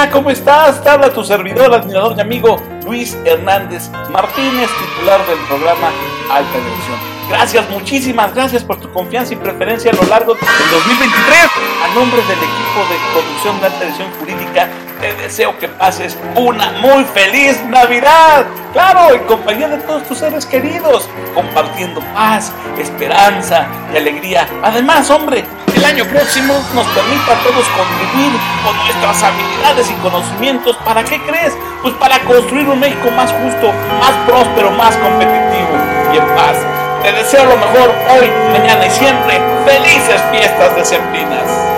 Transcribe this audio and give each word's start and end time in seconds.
Hola, 0.00 0.12
¿cómo 0.12 0.30
estás? 0.30 0.82
Te 0.82 0.88
habla 0.88 1.12
tu 1.12 1.22
servidor, 1.22 1.74
admirador 1.74 2.14
y 2.16 2.22
amigo 2.22 2.56
Luis 2.86 3.18
Hernández 3.26 3.90
Martínez, 4.10 4.70
titular 4.70 5.20
del 5.26 5.38
programa 5.40 5.88
Alta 6.30 6.56
Dirección. 6.56 6.98
Gracias, 7.28 7.68
muchísimas 7.68 8.34
gracias 8.34 8.64
por 8.64 8.80
tu 8.80 8.90
confianza 8.94 9.34
y 9.34 9.36
preferencia 9.36 9.90
a 9.90 9.94
lo 9.94 10.04
largo 10.04 10.32
del 10.32 10.42
2023. 10.72 11.38
A 11.84 11.94
nombre 11.94 12.22
del 12.22 12.38
equipo 12.38 12.80
de 12.88 12.96
producción 13.12 13.60
de 13.60 13.66
Alta 13.66 13.78
Dirección 13.80 14.08
Jurídica, 14.18 14.68
te 15.02 15.14
deseo 15.14 15.58
que 15.58 15.68
pases 15.68 16.16
una 16.34 16.72
muy 16.80 17.04
feliz 17.04 17.62
Navidad. 17.64 18.46
Claro, 18.72 19.14
en 19.14 19.24
compañía 19.24 19.68
de 19.68 19.78
todos 19.78 20.04
tus 20.04 20.16
seres 20.16 20.46
queridos, 20.46 21.10
compartiendo 21.34 22.00
paz, 22.14 22.52
esperanza 22.78 23.66
y 23.92 23.98
alegría. 23.98 24.48
Además, 24.62 25.10
hombre, 25.10 25.44
el 25.76 25.84
año 25.84 26.04
próximo 26.06 26.54
nos 26.74 26.86
permita 26.88 27.32
a 27.32 27.42
todos 27.42 27.66
contribuir 27.68 28.32
con 28.64 28.76
nuestras 28.76 29.22
habilidades 29.22 29.90
y 29.90 29.94
conocimientos. 30.02 30.76
¿Para 30.84 31.04
qué 31.04 31.20
crees? 31.22 31.54
Pues 31.82 31.94
para 31.94 32.18
construir 32.20 32.68
un 32.68 32.80
México 32.80 33.10
más 33.10 33.30
justo, 33.32 33.72
más 34.00 34.12
próspero, 34.26 34.70
más 34.72 34.96
competitivo 34.96 35.74
y 36.12 36.16
en 36.18 36.26
paz. 36.34 36.56
Te 37.02 37.12
deseo 37.12 37.44
lo 37.44 37.56
mejor 37.56 37.94
hoy, 38.10 38.30
mañana 38.52 38.86
y 38.86 38.90
siempre. 38.90 39.40
Felices 39.64 40.20
fiestas 40.32 40.76
decembrinas. 40.76 41.69